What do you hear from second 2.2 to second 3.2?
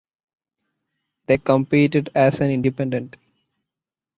an independent.